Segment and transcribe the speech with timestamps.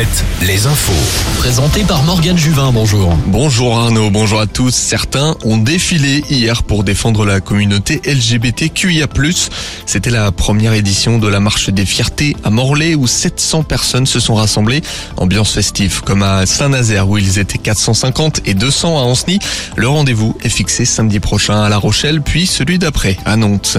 [0.00, 0.92] 7, les infos.
[1.36, 3.14] Présenté par Morgane Juvin, bonjour.
[3.26, 4.74] Bonjour Arnaud, bonjour à tous.
[4.74, 9.06] Certains ont défilé hier pour défendre la communauté LGBTQIA+.
[9.84, 14.20] C'était la première édition de la marche des fiertés à Morlaix où 700 personnes se
[14.20, 14.80] sont rassemblées.
[15.18, 19.38] Ambiance festive comme à Saint-Nazaire où ils étaient 450 et 200 à Anceny.
[19.76, 23.76] Le rendez-vous est fixé samedi prochain à La Rochelle puis celui d'après à Nantes.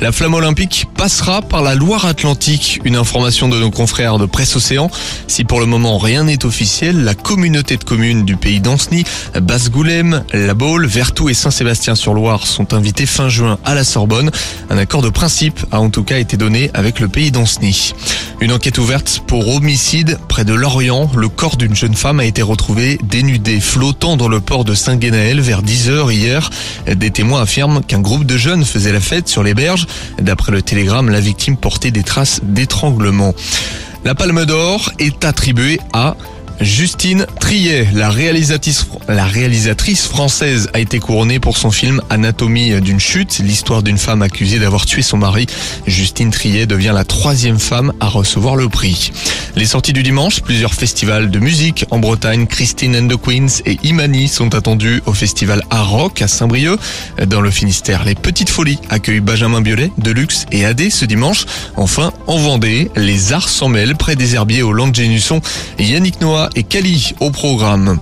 [0.00, 2.80] La flamme olympique passera par la Loire-Atlantique.
[2.84, 4.90] Une information de nos confrères de Presse Océan.
[5.28, 9.04] Si pour le moment rien n'est officiel, la communauté de communes du pays d'Anceny,
[9.38, 14.30] Basse-Goulême, La Baule, Vertou et Saint-Sébastien-sur-Loire sont invités fin juin à la Sorbonne.
[14.70, 17.92] Un accord de principe a en tout cas été donné avec le pays d'Anceny.
[18.40, 21.10] Une enquête ouverte pour homicide près de Lorient.
[21.14, 25.42] Le corps d'une jeune femme a été retrouvé dénudé, flottant dans le port de Saint-Guénaël
[25.42, 26.48] vers 10 heures hier.
[26.86, 29.86] Des témoins affirment qu'un groupe de jeunes faisait la fête sur les berges.
[30.22, 33.34] D'après le télégramme, la victime portait des traces d'étranglement.
[34.04, 36.16] La Palme d'Or est attribuée à
[36.60, 43.82] Justine Triet, la réalisatrice, française, a été couronnée pour son film Anatomie d'une chute, l'histoire
[43.82, 45.46] d'une femme accusée d'avoir tué son mari.
[45.86, 49.10] Justine Triet devient la troisième femme à recevoir le prix.
[49.56, 53.78] Les sorties du dimanche, plusieurs festivals de musique en Bretagne, Christine and the Queens et
[53.82, 56.78] Imani sont attendus au festival Art Rock à Saint-Brieuc.
[57.26, 61.46] Dans le Finistère, les Petites Folies accueillent Benjamin Biolay, Deluxe et AD ce dimanche.
[61.76, 65.40] Enfin, en Vendée, les Arts s'en mêlent près des herbiers au Land Génusson.
[65.78, 67.98] Yannick Noah et Cali au programme.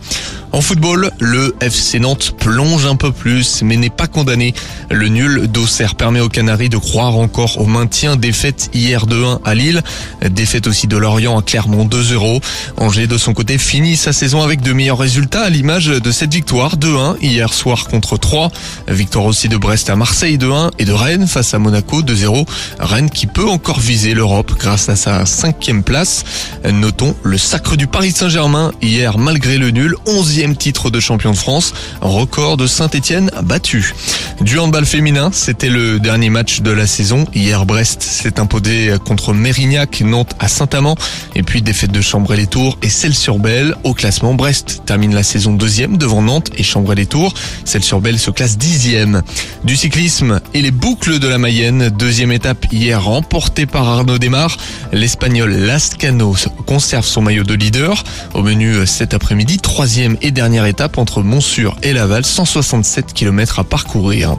[0.50, 4.54] En football, le FC Nantes plonge un peu plus, mais n'est pas condamné.
[4.91, 8.16] Le nul d'Auxerre permet aux Canaries de croire encore au maintien.
[8.16, 9.82] Défaite hier 2-1 à Lille.
[10.30, 12.41] Défaite aussi de Lorient à Clermont 2-0.
[12.78, 16.32] Angers, de son côté, finit sa saison avec de meilleurs résultats à l'image de cette
[16.32, 18.50] victoire 2-1 hier soir contre 3.
[18.88, 22.46] Victoire aussi de Brest à Marseille 2-1 et de Rennes face à Monaco 2-0.
[22.78, 26.24] Rennes qui peut encore viser l'Europe grâce à sa cinquième place.
[26.64, 29.94] Notons le sacre du Paris Saint-Germain hier malgré le nul.
[30.06, 33.94] 11 titre de champion de France, record de Saint-Etienne battu.
[34.41, 37.26] Du handball féminin, c'était le dernier match de la saison.
[37.34, 40.97] Hier, Brest s'est imposé contre Mérignac, Nantes à Saint-Amand,
[41.34, 43.75] et puis défaite de Chambray-les-Tours et Celle-sur-Belle.
[43.84, 47.34] Au classement, Brest termine la saison deuxième devant Nantes et Chambray-les-Tours.
[47.65, 49.22] Celle-sur-Belle se classe dixième.
[49.65, 54.56] Du cyclisme et les boucles de la Mayenne, deuxième étape hier remportée par Arnaud Desmar.
[54.93, 58.04] L'Espagnol Lascano conserve son maillot de leader.
[58.34, 63.65] Au menu cet après-midi, troisième et dernière étape entre Montsur et Laval, 167 km à
[63.65, 64.37] parcourir.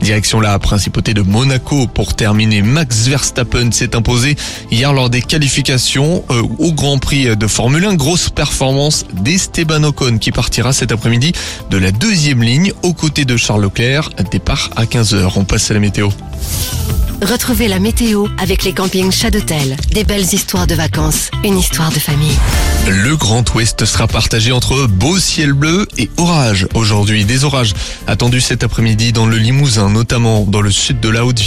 [0.00, 2.62] Direction la principauté de Monaco pour terminer.
[2.62, 4.36] Max Verstappen s'est imposé
[4.70, 7.94] hier lors des qualifications euh, au Grand Prix de Formule 1.
[7.94, 11.32] Grosse performance d'Esteban Ocon qui partira cet après-midi
[11.70, 14.10] de la deuxième ligne aux côtés de Charles Leclerc.
[14.30, 15.32] Départ à 15h.
[15.36, 16.10] On passe à la météo.
[17.22, 19.76] Retrouvez la météo avec les campings Chadotel.
[19.92, 22.36] Des belles histoires de vacances, une histoire de famille.
[22.88, 26.66] Le Grand Ouest sera partagé entre beau ciel bleu et orage.
[26.74, 27.74] Aujourd'hui, des orages
[28.08, 31.40] attendus cet après-midi dans le Limousin, notamment dans le sud de la Haute-Ville.